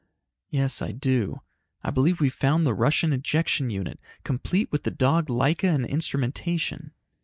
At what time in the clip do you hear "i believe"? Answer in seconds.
1.83-2.19